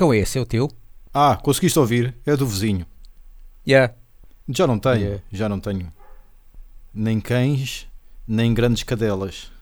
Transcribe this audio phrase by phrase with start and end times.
[0.00, 0.38] cão é esse?
[0.38, 0.70] É o teu?
[1.12, 2.16] Ah, conseguiste ouvir?
[2.24, 2.86] É do vizinho.
[3.68, 3.92] Yeah.
[4.48, 5.22] Já não tenho, Yeah.
[5.30, 5.92] já não tenho.
[6.94, 7.86] Nem cães,
[8.26, 9.52] nem grandes cadelas.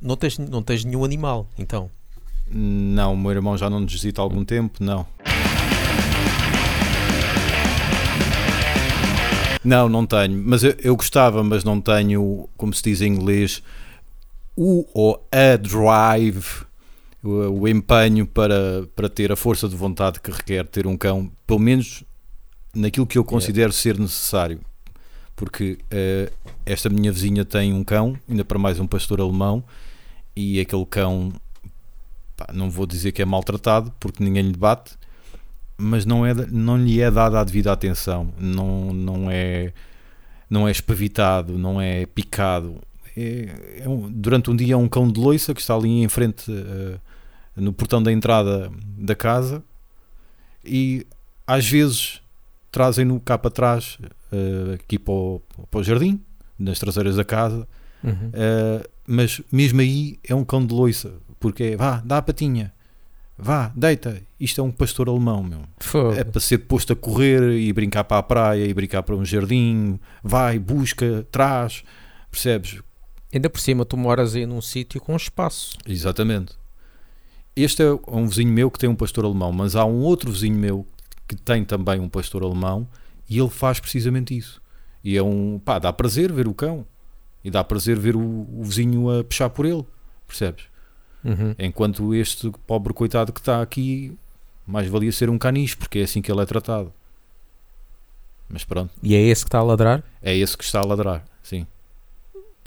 [0.00, 1.90] Não tens, não tens nenhum animal, então.
[2.48, 5.04] Não, o meu irmão já não nos visita há algum tempo, não.
[9.64, 10.40] Não, não tenho.
[10.46, 13.60] Mas eu, eu gostava, mas não tenho, como se diz em inglês,
[14.56, 16.67] o ou a drive,
[17.22, 17.28] o,
[17.62, 21.58] o empenho para, para ter a força de vontade que requer ter um cão, pelo
[21.60, 22.04] menos
[22.74, 24.60] naquilo que eu considero ser necessário.
[25.34, 26.30] Porque eh,
[26.66, 29.62] esta minha vizinha tem um cão, ainda para mais um pastor alemão,
[30.34, 31.32] e aquele cão
[32.36, 34.96] pá, não vou dizer que é maltratado porque ninguém lhe bate,
[35.76, 39.72] mas não, é, não lhe é dada a devida atenção, não, não, é,
[40.50, 42.76] não é espavitado, não é picado.
[43.16, 46.08] É, é um- durante um dia é um cão de loiça que está ali em
[46.08, 46.98] frente eh,
[47.58, 49.62] no portão da entrada da casa
[50.64, 51.06] e
[51.46, 52.20] às vezes
[52.70, 53.98] trazem-no cá para trás,
[54.32, 56.20] eh, aqui para o, para o jardim,
[56.58, 57.66] nas traseiras da casa,
[58.02, 58.28] Uhum.
[58.28, 62.72] Uh, mas mesmo aí é um cão de loiça, porque é vá, dá a patinha,
[63.36, 64.20] vá, deita.
[64.38, 65.62] Isto é um pastor alemão, meu.
[66.16, 69.24] É para ser posto a correr e brincar para a praia e brincar para um
[69.24, 71.82] jardim, vai, busca, traz,
[72.30, 72.80] percebes?
[73.32, 75.76] Ainda por cima, tu moras aí num sítio com espaço.
[75.86, 76.57] Exatamente.
[77.62, 80.56] Este é um vizinho meu que tem um pastor alemão, mas há um outro vizinho
[80.56, 80.86] meu
[81.26, 82.86] que tem também um pastor alemão
[83.28, 84.62] e ele faz precisamente isso.
[85.02, 86.86] E é um, pá, dá prazer ver o cão
[87.44, 89.84] e dá prazer ver o, o vizinho a puxar por ele,
[90.26, 90.64] percebes?
[91.24, 91.54] Uhum.
[91.58, 94.16] Enquanto este pobre coitado que está aqui,
[94.66, 96.92] mais valia ser um caniche, porque é assim que ele é tratado.
[98.48, 100.02] Mas pronto, E é esse que está a ladrar?
[100.22, 101.24] é esse que está a ladrar.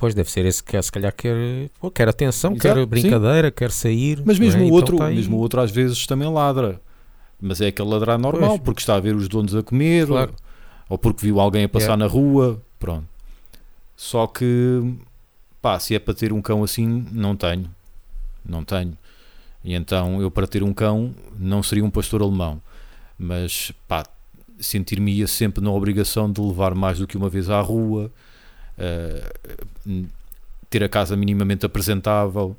[0.02, 3.70] Pois deve ser esse que se calhar quer, pô, quer atenção, Exato, quer brincadeira, quer
[3.70, 4.20] sair.
[4.26, 4.64] Mas mesmo é?
[4.64, 6.82] o Então outro, tá mesmo o outro às vezes também ladra.
[7.40, 8.62] Mas é aquele ladrar normal, Pois.
[8.62, 10.34] porque está a ver os donos a comer, Claro.
[10.90, 12.04] ou porque viu alguém a passar Yeah.
[12.06, 13.06] na rua, pronto.
[13.96, 14.92] Só que,
[15.62, 17.70] pá, se é para ter um cão assim, não tenho.
[18.44, 18.98] Não tenho.
[19.64, 22.60] E então eu para ter um cão não seria um pastor alemão.
[23.20, 24.04] Mas, pá,
[24.60, 28.12] sentir-me-ia sempre na obrigação de levar mais do que uma vez à rua,
[28.78, 29.32] eh,
[30.70, 32.56] ter a casa minimamente apresentável.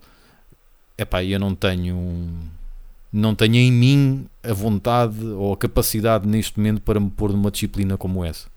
[0.96, 2.28] Epá, eu não tenho
[3.12, 7.50] não tenho em mim a vontade ou a capacidade neste momento para me pôr numa
[7.50, 8.48] disciplina como essa.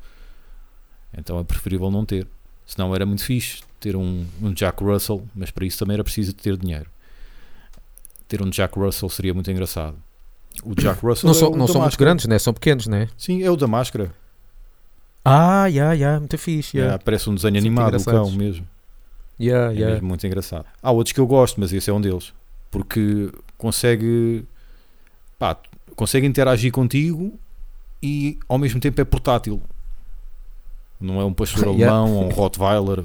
[1.17, 2.27] Então é preferível não ter.
[2.65, 6.33] Senão era muito fixe ter um, um Jack Russell, mas para isso também era preciso
[6.33, 6.89] ter dinheiro.
[8.27, 9.95] Ter um Jack Russell seria muito engraçado.
[10.63, 12.39] O Jack Russell Não, é são, não são muito grandes, né?
[12.39, 13.09] São pequenos, né?
[13.17, 14.11] Sim, é o da máscara.
[15.25, 16.77] Ah, já, já, muito fixe.
[16.77, 17.01] É, Yeah.
[17.03, 18.67] parece um desenho animado, o cão mesmo.
[19.39, 19.93] Yeah, É yeah.
[19.95, 20.65] mesmo muito engraçado.
[20.81, 22.31] Há outros que eu gosto, mas esse é um deles.
[22.71, 24.45] Porque consegue.
[25.39, 25.57] Pá,
[25.95, 27.37] consegue interagir contigo
[28.01, 29.61] e ao mesmo tempo é portátil.
[31.01, 31.93] Não é um pastor Yeah.
[31.97, 33.03] alemão ou um Rottweiler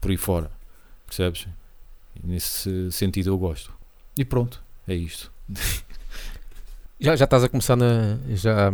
[0.00, 0.50] por aí fora.
[1.06, 1.46] Percebes?
[2.22, 3.72] Nesse sentido eu gosto.
[4.16, 5.30] E pronto, é isto.
[7.02, 8.70] Já, já estás a começar na, já,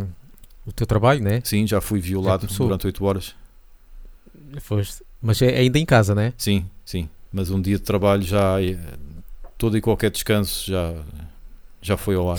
[0.66, 1.40] o teu trabalho, né?
[1.44, 2.66] Sim, já fui violado começou.
[2.66, 3.34] durante 8 horas.
[4.60, 5.02] Foste.
[5.22, 6.32] Mas é ainda em casa, né?
[6.36, 7.08] Sim, sim.
[7.32, 8.60] Mas um dia de trabalho já.
[8.62, 8.78] eh,
[9.58, 10.94] Todo e qualquer descanso já,
[11.80, 12.38] já foi ao ar.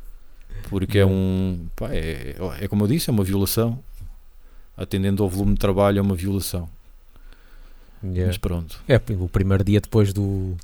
[0.68, 1.66] Porque é um.
[1.76, 3.78] pá, é, é como eu disse, é uma violação.
[4.76, 6.68] Atendendo ao volume de trabalho, é uma violação.
[8.02, 8.26] Yeah.
[8.28, 8.80] Mas pronto.
[8.88, 10.56] É, o primeiro dia depois do.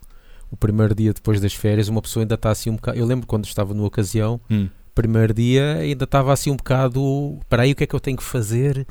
[0.51, 2.99] O primeiro dia depois das férias, uma pessoa ainda está assim um bocado.
[2.99, 4.69] Eu lembro quando estava numa ocasião, Hum.
[4.97, 7.39] Primeiro dia ainda estava assim um bocado.
[7.49, 8.85] Para aí, o que é que eu tenho que fazer?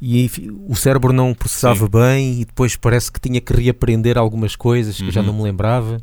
[0.00, 0.30] E
[0.66, 5.04] o cérebro não processava bem e depois parece que tinha que reaprender algumas coisas que
[5.08, 5.26] eu já Uhum.
[5.26, 5.98] não me lembrava.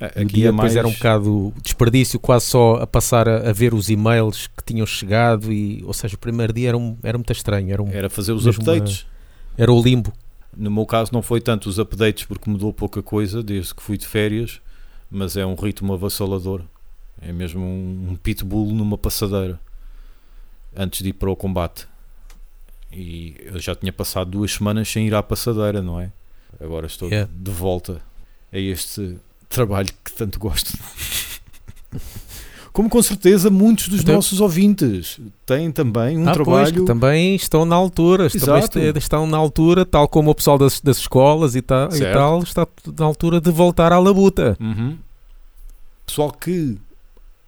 [0.00, 0.76] A- E o Aqui dia é depois mais.
[0.76, 4.86] era um bocado desperdício, quase só a passar a, a ver os e-mails que tinham
[4.86, 5.52] chegado.
[5.52, 8.32] E, ou seja, o primeiro dia era, um, era muito estranho, era, um, Era fazer
[8.32, 9.06] os updates.
[9.58, 10.12] era o limbo.
[10.56, 13.96] No meu caso, não foi tanto os updates porque mudou pouca coisa desde que fui
[13.98, 14.60] de férias,
[15.10, 16.62] mas é um ritmo avassalador.
[17.26, 19.58] É mesmo um, pitbull numa passadeira
[20.76, 21.86] antes de ir para o combate.
[22.92, 26.12] E eu já tinha passado duas semanas sem ir à passadeira, não é?
[26.60, 27.30] Agora estou Yeah.
[27.34, 28.00] de volta
[28.52, 29.16] a este
[29.48, 30.72] trabalho que tanto gosto.
[32.72, 36.74] Como com certeza muitos dos Então- nossos ouvintes têm também um ah, pois, trabalho.
[36.74, 38.78] que também estão na altura, Exato.
[38.98, 42.66] estão na altura, tal como o pessoal das, das escolas e, ta, e tal, está
[42.98, 44.56] na altura de voltar à labuta.
[44.60, 44.98] Uhum.
[46.04, 46.76] Pessoal que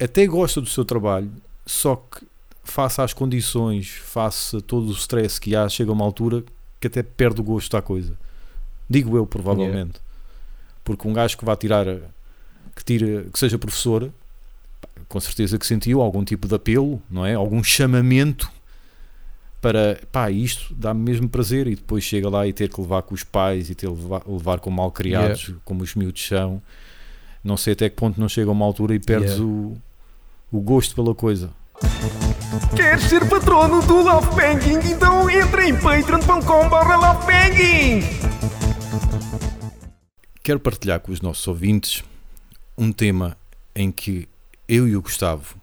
[0.00, 1.30] até gosta do seu trabalho,
[1.64, 2.26] só que
[2.64, 6.44] face às condições, face a todo o stress que há, chega a uma altura
[6.80, 8.18] que até perde o gosto à coisa.
[8.88, 10.00] Digo eu, provavelmente.
[10.84, 11.86] Porque um gajo que vai tirar,
[12.74, 14.12] que, tira, que seja professor,
[15.08, 17.34] com certeza que sentiu algum tipo de apelo, não é?
[17.34, 18.50] Algum chamamento
[19.60, 23.14] para, pá, isto dá-me mesmo prazer e depois chega lá e ter que levar com
[23.14, 25.60] os pais e ter que levar, levar com mal criados, yeah.
[25.64, 26.62] como os miúdos são.
[27.46, 29.44] Não sei até que ponto não chega a uma altura e perdes yeah.
[29.44, 29.76] o,
[30.50, 31.52] o gosto pela coisa.
[32.74, 34.90] Queres ser patrono do Love Banking?
[34.90, 36.42] Então entra em patreon.com.br
[40.42, 42.02] Quero partilhar com os nossos ouvintes
[42.76, 43.36] um tema
[43.76, 44.28] em que
[44.66, 45.54] eu e o Gustavo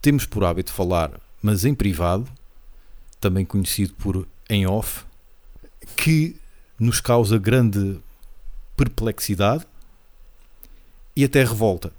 [0.00, 1.10] temos por hábito falar,
[1.42, 2.28] mas em privado,
[3.18, 5.04] também conhecido por em off,
[5.96, 6.36] que
[6.78, 7.98] nos causa grande
[8.76, 9.66] perplexidade
[11.18, 11.92] e até revolta,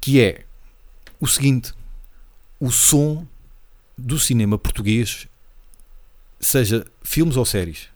[0.00, 0.40] que é
[1.20, 1.74] o seguinte:
[2.58, 3.26] o som
[3.96, 5.28] do cinema português,
[6.40, 7.88] seja filmes ou séries.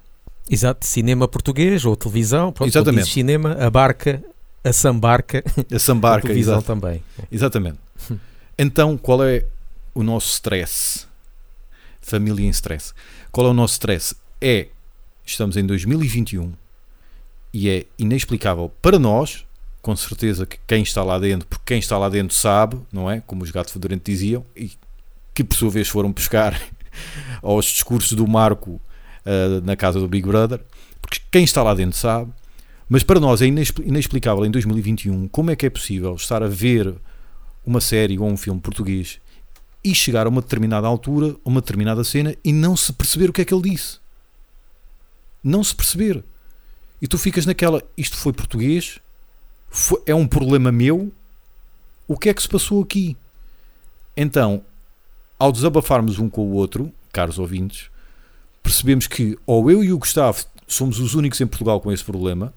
[0.50, 3.08] Exato, cinema português ou televisão, pronto, Exatamente.
[3.08, 4.22] cinema, a barca,
[4.62, 5.42] a sambarca,
[5.74, 6.66] a sambarca, a televisão exato.
[6.66, 7.02] também.
[7.32, 7.78] Exatamente.
[8.58, 9.46] Então, qual é
[9.94, 11.06] o nosso stress?
[12.02, 12.92] Família em stress.
[13.32, 14.14] Qual é o nosso stress?
[14.40, 14.68] É,
[15.24, 16.52] estamos em 2021
[17.52, 19.46] e é inexplicável para nós,
[19.82, 23.20] com certeza que quem está lá dentro, porque quem está lá dentro sabe, não é?
[23.20, 24.70] Como os gatos fedorentos diziam, e
[25.34, 26.58] que por sua vez foram pescar
[27.42, 28.70] aos discursos do Marco
[29.26, 30.60] uh, na casa do Big Brother,
[31.00, 32.30] porque quem está lá dentro sabe,
[32.88, 36.94] mas para nós é inexplicável em 2021 como é que é possível estar a ver
[37.66, 39.20] uma série ou um filme português
[39.82, 43.32] e chegar a uma determinada altura, a uma determinada cena e não se perceber o
[43.32, 43.98] que é que ele disse.
[45.42, 46.22] Não se perceber.
[47.00, 49.00] E tu ficas naquela, isto foi português,
[50.06, 51.12] é um problema meu,
[52.06, 53.16] o que é que se passou aqui?
[54.16, 54.62] Então,
[55.38, 57.90] ao desabafarmos um com o outro, caros ouvintes,
[58.62, 62.52] percebemos que ou eu e o Gustavo somos os únicos em Portugal com esse problema,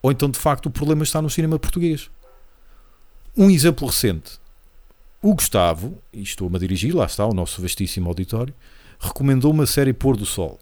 [0.00, 2.10] ou então de facto o problema está no cinema português.
[3.36, 4.38] Um exemplo recente.
[5.22, 8.54] O Gustavo, e estou-me a dirigir, lá está, o nosso vastíssimo auditório,
[8.98, 10.58] recomendou uma série Pôr do Sol.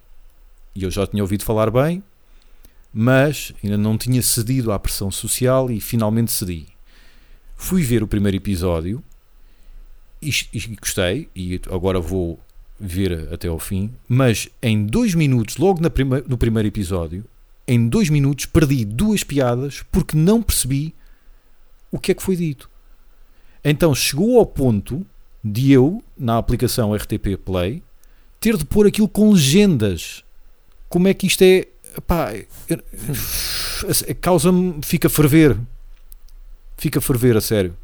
[0.75, 2.03] E eu já tinha ouvido falar bem,
[3.01, 6.67] mas ainda não tinha cedido à pressão social e finalmente cedi.
[7.55, 9.01] Fui ver o primeiro episódio
[10.21, 12.41] e, e gostei, e agora vou
[12.77, 17.25] ver até ao fim, mas em dois minutos, logo prima, no primeiro episódio,
[17.69, 20.93] em dois minutos perdi duas piadas porque não percebi
[21.93, 22.69] o que é que foi dito.
[23.63, 25.07] Então chegou ao ponto
[25.45, 27.81] de eu, na aplicação RTP Play,
[28.41, 30.25] ter de pôr aquilo com legendas.
[30.89, 31.69] Como é que isto é.
[32.07, 32.31] Pá,
[34.09, 34.81] a causa-me.
[34.83, 35.59] Fica a ferver.
[36.77, 37.77] Fica a ferver, a sério.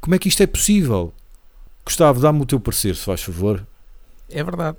[0.00, 1.12] Como é que isto é possível?
[1.84, 3.66] Gustavo, dá-me o teu parecer, se faz favor.
[4.28, 4.76] É verdade.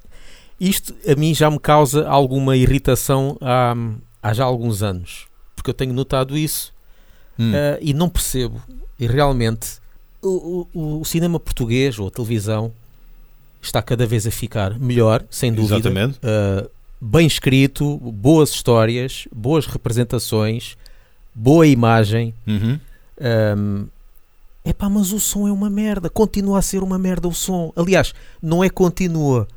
[0.60, 3.76] Isto a mim já me causa alguma irritação há,
[4.22, 5.28] há já alguns anos.
[5.56, 6.74] Porque eu tenho notado isso
[7.40, 7.52] hum.
[7.52, 8.62] uh, e não percebo.
[9.00, 9.80] E realmente
[10.22, 12.74] o, o, o, cinema português ou a televisão
[13.62, 15.76] está cada vez a ficar melhor, sem dúvida.
[15.76, 16.18] Exatamente.
[16.18, 20.78] Uh, bem escrito, boas histórias, boas representações,
[21.34, 22.34] boa imagem.
[22.46, 22.80] Uhum.
[23.58, 23.88] Um,
[24.66, 27.72] epá, mas o som é uma merda, continua a ser uma merda o som.
[27.76, 29.48] Aliás, não é continua,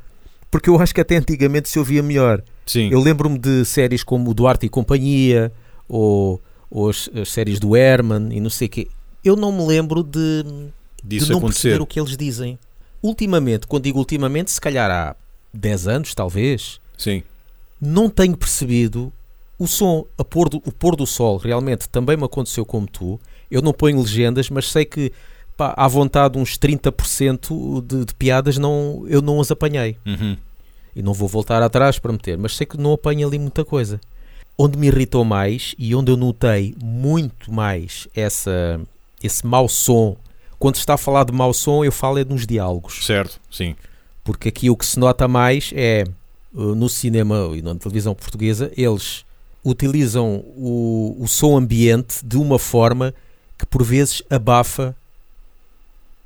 [0.50, 2.42] porque eu acho que até antigamente se ouvia melhor.
[2.66, 2.88] Sim.
[2.90, 5.52] Eu lembro-me de séries como Duarte e Companhia,
[5.88, 6.40] ou,
[6.70, 8.88] ou as, as, séries do Herman e não sei o quê
[9.24, 10.44] eu não me lembro de,
[11.04, 11.62] Disso de não acontecer.
[11.62, 12.58] perceber o que eles dizem.
[13.02, 15.16] Ultimamente, quando digo ultimamente, se calhar há
[15.52, 17.22] 10 anos, talvez, Sim.
[17.80, 19.10] não tenho percebido
[19.58, 21.38] o som, a pôr do, o pôr do sol.
[21.38, 23.18] Realmente também me aconteceu como tu.
[23.50, 25.12] Eu não ponho legendas, mas sei que
[25.56, 29.96] pá, à vontade uns 30% de, de piadas não, eu não as apanhei.
[30.06, 30.36] Uhum.
[30.94, 34.00] E não vou voltar atrás para meter, mas sei que não apanho ali muita coisa.
[34.58, 38.80] Onde me irritou mais e onde eu notei muito mais essa
[39.22, 40.16] esse mau som.
[40.58, 43.04] Quando se está a falar de mau som, eu falo é nos diálogos.
[43.04, 43.74] Certo, sim.
[44.24, 46.04] Porque aqui o que se nota mais é
[46.52, 49.24] no cinema e na televisão portuguesa, eles
[49.64, 53.14] utilizam o, o som ambiente de uma forma
[53.58, 54.96] que por vezes abafa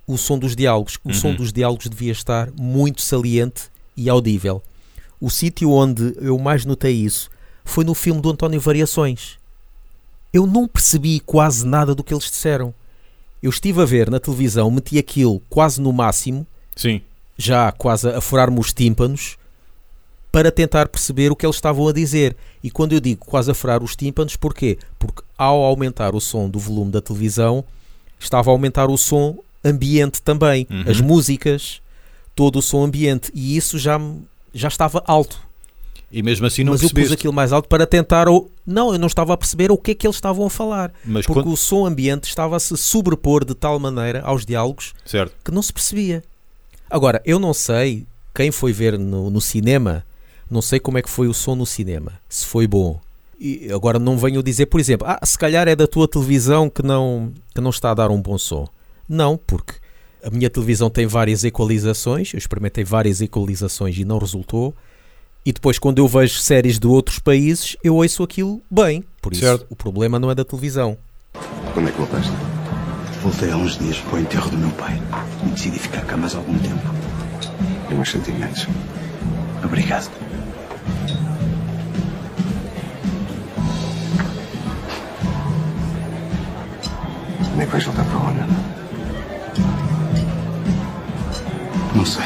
[0.06, 0.98] o som dos diálogos.
[1.04, 1.14] O uhum.
[1.14, 3.64] som dos diálogos devia estar muito saliente
[3.96, 4.62] e audível.
[5.20, 7.30] O sítio onde eu mais notei isso
[7.64, 9.38] foi no filme do António Variações.
[10.32, 12.74] Eu não percebi quase nada do que eles disseram
[13.44, 17.02] eu estive a ver na televisão, meti aquilo quase no máximo, Sim.
[17.36, 19.36] já quase a furar-me os tímpanos,
[20.34, 22.36] para tentar perceber o que eles estavam a dizer.
[22.60, 24.78] E quando eu digo quase a furar os tímpanos, porquê?
[24.98, 27.64] Porque ao aumentar o som do volume da televisão,
[28.18, 30.90] estava a aumentar o som ambiente também, uhum.
[30.90, 31.80] as músicas,
[32.34, 34.00] todo o som ambiente, e isso já,
[34.52, 35.38] já estava alto.
[36.10, 37.20] E mesmo assim não mas eu pus percebeste.
[37.20, 38.28] aquilo mais alto para tentar.
[38.28, 38.50] Ou...
[38.66, 40.92] Não, eu não estava a perceber o que é que eles estavam a falar.
[41.04, 44.94] Mas Porque quando- o som ambiente estava a se sobrepor de tal maneira aos diálogos
[45.04, 45.32] Certo.
[45.44, 46.24] que não se percebia.
[46.90, 50.04] Agora, eu não sei, quem foi ver no, no cinema,
[50.50, 53.00] não sei como é que foi o som no cinema, se foi bom.
[53.40, 56.82] E agora não venho dizer, por exemplo, ah, se calhar é da tua televisão que
[56.82, 58.66] não, que não está a dar um bom som.
[59.08, 59.74] Não, porque
[60.24, 64.74] a minha televisão tem várias equalizações, eu experimentei várias equalizações e não resultou.
[65.44, 69.04] E depois, quando eu vejo séries de outros países, eu ouço aquilo bem.
[69.20, 69.66] Por isso, Certo.
[69.68, 70.96] o problema não é da televisão.
[71.74, 72.32] Quando é que voltaste?
[73.22, 74.98] Voltei há uns dias para o enterro do meu pai
[75.46, 76.80] e decidi ficar cá mais algum tempo.
[77.90, 78.66] E meus sentimentos.
[79.64, 80.10] Obrigado.
[87.58, 88.40] Que vais voltar para onde?
[91.96, 92.24] Não sei.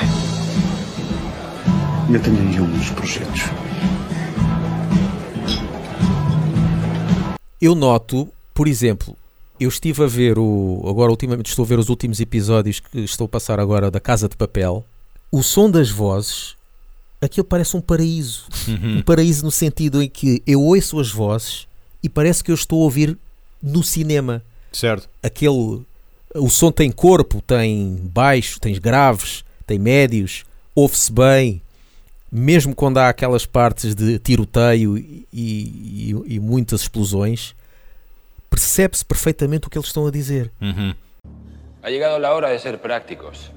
[2.13, 3.43] Eu tenho aí uns projetos.
[7.61, 9.17] eu noto, por exemplo,
[9.59, 10.85] eu estive a ver o.
[10.89, 14.29] Agora, ultimamente, estou a ver os últimos episódios que estou a passar agora da Casa
[14.29, 14.85] de Papel.
[15.31, 16.57] O som das vozes,
[17.21, 18.45] aquilo parece um paraíso.
[18.69, 21.67] Um paraíso no sentido em que eu ouço as vozes
[22.03, 23.17] e parece que eu estou a ouvir
[23.63, 24.43] no cinema.
[24.73, 25.09] Certo.
[25.23, 25.83] Aquele.
[26.35, 30.45] O som tem corpo, tem baixo, tem graves, tem médios,
[30.75, 31.63] ouve-se bem.
[32.31, 37.55] Mesmo quando há aquelas partes de tiroteio e, e- e muitas explosões,
[38.51, 40.53] percebe-se perfeitamente o que eles estão a dizer.
[40.61, 40.95] Uhum.
[41.83, 43.51] Ha llegado la hora de ser prácticos.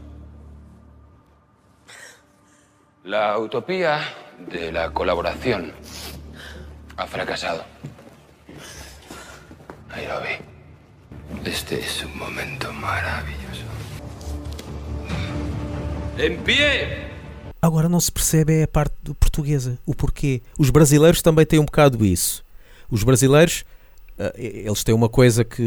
[3.03, 4.00] La utopía
[4.51, 5.72] de la colaboración
[6.98, 7.63] ha fracasado.
[9.89, 10.36] Nairobi,
[11.46, 13.65] este es un momento maravilloso.
[16.17, 17.10] ¡En pie!
[17.62, 20.41] Agora não se percebe é a parte do- portuguesa, o porquê.
[20.58, 22.43] Os brasileiros também têm um bocado isso.
[22.89, 23.63] Os brasileiros,
[24.17, 25.62] eh, eles têm uma coisa que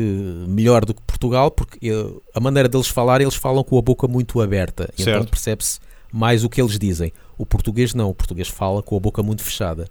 [0.48, 4.06] melhor do que Portugal, porque eh, a maneira deles falar, eles falam com a boca
[4.08, 4.88] muito aberta.
[4.94, 5.30] Então Certo.
[5.30, 5.78] percebe-se
[6.14, 7.12] mais o que eles dizem.
[7.36, 9.88] O português não, o português fala com a boca muito fechada.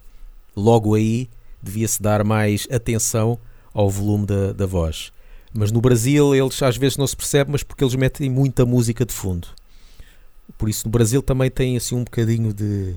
[0.56, 1.28] Logo aí
[1.62, 3.38] devia-se dar mais atenção
[3.74, 5.12] ao volume da, da voz.
[5.52, 9.04] Mas no Brasil eles às vezes não se percebe, mas porque eles metem muita música
[9.04, 9.48] de fundo.
[10.56, 12.94] Por isso no Brasil também tem assim um bocadinho de,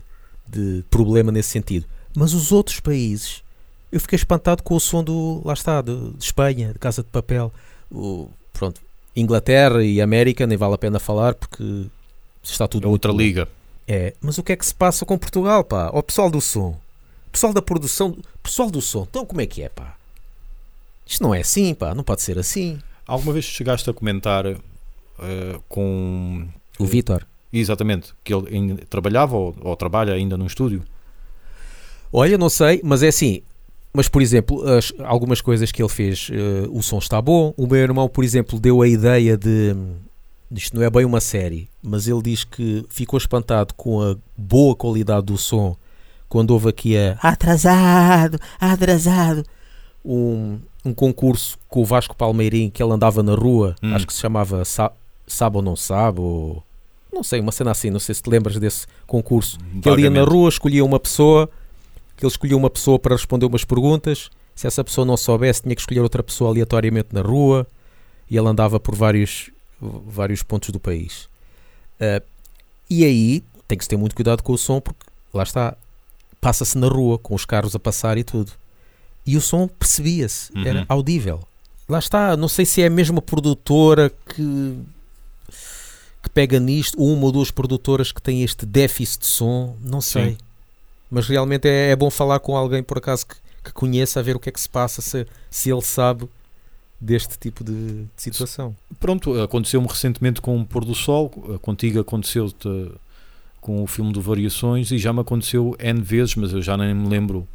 [0.47, 1.85] de problema nesse sentido.
[2.15, 3.43] Mas os outros países,
[3.91, 7.09] eu fiquei espantado com o som do, lá está, de, de Espanha, de Casa de
[7.09, 7.51] Papel.
[7.91, 8.79] O, pronto,
[9.13, 11.87] Inglaterra e América, nem vale a pena falar porque
[12.51, 13.17] está tudo É outra bom.
[13.17, 13.47] liga.
[13.87, 15.89] É, mas o que é que se passa com Portugal, pá?
[15.93, 16.77] O pessoal do som,
[17.31, 19.95] pessoal da produção, pessoal do som, então como é que é, pá?
[21.05, 22.79] Isto não é assim, pá, não pode ser assim.
[23.05, 24.57] Alguma vez chegaste a comentar eh,
[25.69, 26.45] com.
[26.77, 27.25] O Vitor.
[27.53, 30.83] Exatamente, que ele trabalhava ou, ou trabalha ainda num estúdio?
[32.11, 33.41] Olha, não sei, mas é assim.
[33.93, 37.53] Mas, por exemplo, as- algumas coisas que ele fez, eh, o som está bom.
[37.57, 39.73] O meu irmão, por exemplo, deu a ideia de.
[40.51, 44.75] Isto não é bem uma série, mas ele diz que ficou espantado com a boa
[44.75, 45.75] qualidade do som
[46.29, 49.43] quando houve aqui a atrasado, atrasado.
[50.05, 53.93] Um, um concurso com o Vasco Palmeirim que ele andava na rua, Hum.
[53.93, 54.91] acho que se chamava Sa
[55.25, 56.63] Sabe ou Não Sabe, ou
[57.13, 59.57] não sei, uma cena assim, não sei se te lembras desse concurso.
[59.81, 61.49] Que ele ia na rua, escolhia uma pessoa,
[62.15, 64.29] que ele escolhia uma pessoa para responder umas perguntas.
[64.55, 67.65] Se essa pessoa não soubesse, tinha que escolher outra pessoa aleatoriamente na rua.
[68.29, 69.49] E ele andava por vários,
[69.81, 71.27] vários pontos do país.
[71.99, 72.21] Ah,
[72.89, 74.99] e aí tem que se ter muito cuidado com o som, porque
[75.33, 75.75] lá está,
[76.39, 78.51] passa-se na rua, com os carros a passar e tudo.
[79.25, 80.85] E o som percebia-se, era Uhum.
[80.89, 81.43] audível.
[81.89, 84.77] Lá está, não sei se é a mesma produtora que
[86.23, 90.31] que pega nisto, uma ou duas produtoras que têm este déficit de som, não sei.
[90.31, 90.37] Sim.
[91.09, 94.35] Mas realmente é, é bom falar com alguém por acaso que, que conheça, a ver
[94.35, 96.27] o que é que se passa, se, se ele sabe
[96.99, 98.75] deste tipo de, de situação.
[98.99, 101.29] Pronto, aconteceu-me recentemente com o Pôr do Sol,
[101.61, 102.91] contigo aconteceu-te
[103.61, 106.93] com o filme do Variações e já me aconteceu N vezes, mas eu já nem
[106.93, 107.47] me lembro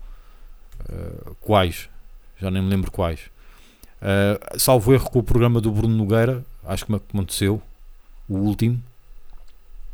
[0.89, 1.89] eh, quais.
[2.41, 3.21] Já nem me lembro quais.
[4.01, 7.63] Eh, salvo erro com o programa do Bruno Nogueira, acho que me aconteceu,
[8.29, 8.83] o último.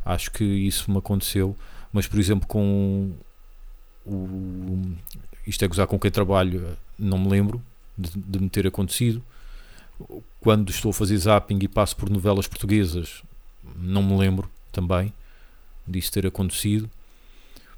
[0.05, 1.55] Acho que isso me aconteceu,
[1.91, 3.11] mas por exemplo com
[4.05, 4.95] o.
[5.45, 7.61] Isto é gozar com quem trabalho, não me lembro
[7.97, 9.23] de, de me ter acontecido
[10.39, 13.21] quando estou a fazer zapping e passo por novelas portuguesas,
[13.75, 15.13] não me lembro também
[15.87, 16.89] disso ter acontecido.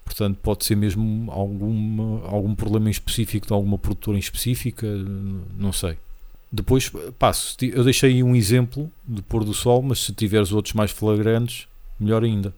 [0.04, 4.88] Portanto, pode ser mesmo alguma, algum problema em específico de alguma produtora em específica,
[5.58, 5.98] não sei.
[6.52, 7.56] Depois passo.
[7.62, 11.68] Eu deixei um exemplo de pôr do sol, mas se tiveres outros mais flagrantes,
[12.00, 12.54] melhor ainda.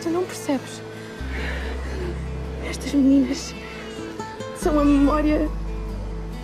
[0.00, 0.80] Tu não percebes?
[2.64, 3.52] Estas meninas
[4.56, 5.48] são a memória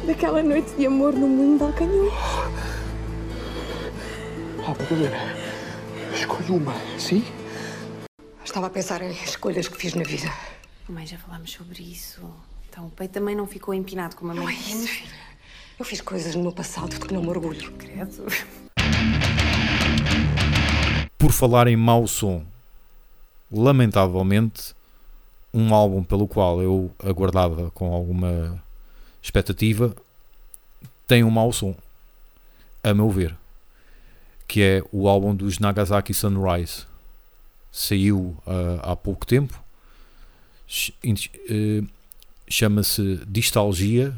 [0.06, 2.08] daquela noite de amor no mundo de Alcanhão.
[4.58, 5.34] Oh, Madalena,
[6.14, 7.24] escolhe uma, sim?
[8.44, 10.30] Estava a pensar em escolhas que fiz na vida.
[10.88, 12.20] Mãe, já falámos sobre isso.
[12.68, 14.44] Então, o peito também não ficou empinado como a mãe.
[14.44, 15.14] Não é isso, filha.
[15.78, 17.72] Eu fiz coisas no meu passado de que não me orgulho.
[17.72, 18.26] Credo.
[21.18, 22.44] Por falar em mau som,
[23.50, 24.74] lamentavelmente,
[25.52, 28.62] um álbum pelo qual eu aguardava com alguma
[29.24, 29.96] expectativa
[31.06, 31.74] tem um mau som,
[32.82, 33.34] a meu ver,
[34.46, 36.84] que é o álbum dos Nagasaki Sunrise.
[37.72, 39.58] Saiu uh, há pouco tempo,
[41.04, 41.88] uh,
[42.48, 44.14] chama-se Distalgia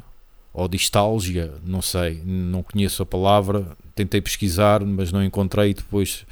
[0.52, 6.26] ou Distalgia, não sei, não conheço a palavra, tentei pesquisar, mas não encontrei depois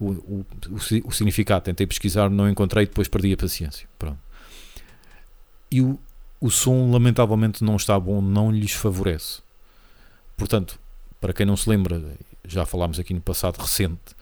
[0.00, 3.86] o, o, o, o significado, tentei pesquisar, não encontrei, depois perdi a paciência.
[3.98, 4.18] Pronto.
[5.70, 5.98] E o,
[6.44, 9.40] o som, lamentavelmente, não está bom, não lhes favorece.
[10.36, 10.78] Portanto,
[11.18, 14.12] para quem não se lembra, já falámos aqui no passado recente,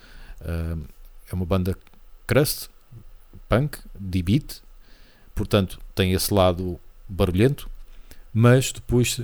[0.40, 0.80] uh,
[1.28, 1.76] é uma banda
[2.24, 2.68] crust,
[3.48, 4.62] punk, de beat,
[5.34, 7.68] portanto, tem esse lado barulhento,
[8.32, 9.20] mas depois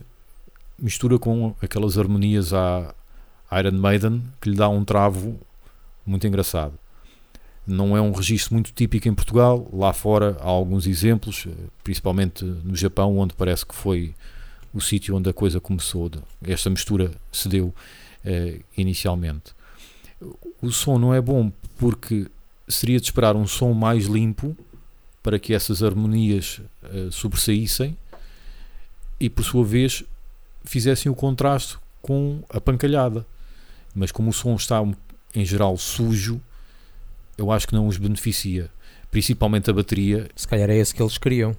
[0.77, 2.93] mistura com aquelas harmonias à
[3.61, 5.39] Iron Maiden que lhe dá um travo
[6.05, 6.77] muito engraçado.
[7.69, 11.47] Não é um registro muito típico em Portugal, lá fora há alguns exemplos,
[11.85, 14.15] principalmente no Japão, onde parece que foi
[14.73, 16.11] o sítio onde a coisa começou,
[16.43, 17.75] esta mistura se deu
[18.25, 19.53] eh, inicialmente.
[20.63, 22.27] O som não é bom porque
[22.67, 24.57] seria de esperar um som mais limpo
[25.23, 27.97] para que essas harmonias eh, sobressaíssem
[29.21, 30.05] e, por sua vez,
[30.65, 33.27] fizessem o contraste com a pancalhada.
[33.95, 34.83] Mas como o som está
[35.35, 36.41] em geral sujo,
[37.39, 38.69] eu acho que não os beneficia.
[39.11, 40.29] Principalmente a bateria.
[40.37, 41.57] Se calhar é esse que eles queriam.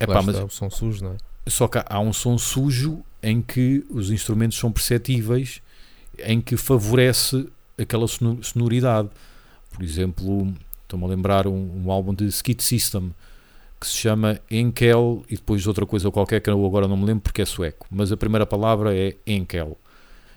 [0.00, 1.16] É pá, mas o som sujo, não é?
[1.46, 5.60] Só que há um som sujo em que os instrumentos são perceptíveis,
[6.18, 7.46] em que favorece
[7.78, 9.08] aquela sonoridade.
[9.70, 13.12] Por exemplo, estou-me a lembrar um, um álbum de Skid System
[13.80, 17.22] que se chama Enkel e depois outra coisa qualquer que eu agora não me lembro
[17.22, 19.76] porque é sueco, mas a primeira palavra é Enkel.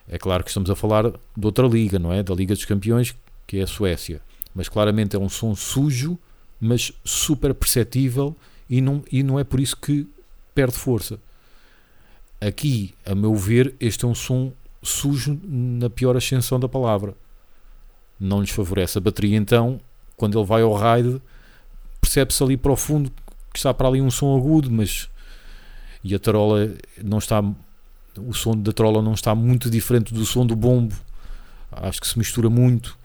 [0.07, 2.23] É claro que estamos a falar de outra liga, não é?
[2.23, 4.21] Da Liga dos Campeões, que é a Suécia.
[4.53, 6.17] Mas claramente é um som sujo,
[6.60, 8.36] mas super perceptível
[8.69, 10.08] e não, e não é por isso que
[10.53, 11.19] perde força.
[12.39, 17.15] Aqui, a meu ver, este é um som sujo na pior ascensão da palavra.
[18.19, 18.97] Não lhes favorece.
[18.97, 19.79] A bateria, então,
[20.15, 21.21] quando ele vai ao raid,
[21.99, 23.12] percebe-se ali para o fundo
[23.51, 25.10] que está para ali um som agudo, mas
[26.03, 27.43] e a tarola não está
[28.17, 30.95] o som da tarola não está muito diferente do som do bombo.
[31.71, 32.97] Acho que se mistura muito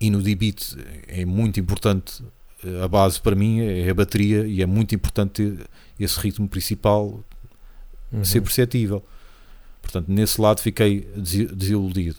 [0.00, 0.76] e no D-beat
[1.08, 2.22] é muito importante
[2.82, 5.58] a base para mim é a bateria e é muito importante
[5.98, 7.22] esse ritmo principal
[8.10, 8.24] uhum.
[8.24, 9.04] ser perceptível.
[9.82, 11.06] Portanto, nesse lado fiquei
[11.52, 12.16] desiludido.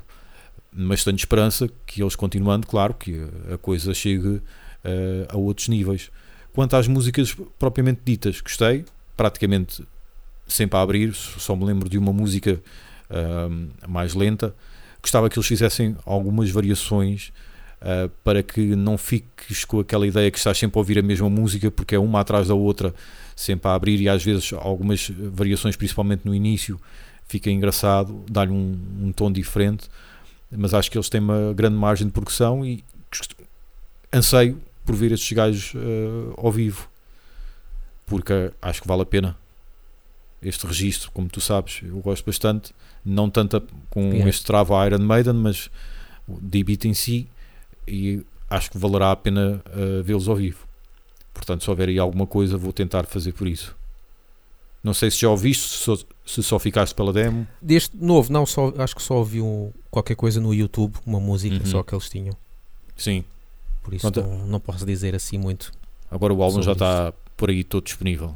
[0.72, 4.42] Mas tenho esperança que eles continuando, claro, que a coisa chegue uh,
[5.30, 6.12] a outros níveis.
[6.54, 8.86] Quanto às músicas propriamente ditas, gostei,
[9.18, 9.84] praticamente
[10.48, 12.62] sempre a abrir, só me lembro de uma música
[13.10, 14.54] uh, mais lenta.
[15.02, 17.32] Gostava que eles fizessem algumas variações
[17.86, 21.30] uh, para que não fiques com aquela ideia que estás sempre a ouvir a mesma
[21.30, 22.94] música, porque é uma atrás da outra,
[23.36, 26.80] sempre a abrir, e às vezes algumas variações, principalmente no início,
[27.28, 29.90] fica engraçado, dá-lhe um, um tom diferente.
[30.52, 32.84] Mas acho que eles têm uma grande margem de progressão e
[34.14, 36.88] anseio por ver estes gajos uh, ao vivo,
[38.06, 39.38] porque acho que vale a pena
[40.42, 42.72] este registro, como tu sabes, eu gosto bastante,
[43.04, 44.30] não tanto com yeah.
[44.30, 45.72] este travo Iron Maiden, mas
[46.28, 47.28] o D-Beat em si,
[47.88, 50.66] e acho que valerá a pena uh, vê-los ao vivo.
[51.34, 53.76] Portanto, se houver aí alguma coisa, vou tentar fazer por isso.
[54.84, 57.48] Não sei se já ouviste, se só, se só ficaste pela demo.
[57.62, 61.56] Deste novo, não, só, acho que só ouvi um, qualquer coisa no YouTube, uma música
[61.56, 61.66] uhum.
[61.66, 62.38] só que eles tinham.
[62.96, 63.26] Sim,
[63.82, 65.72] por isso não, não, posso dizer assim muito.
[66.10, 68.36] Agora o álbum já está por aí todo disponível.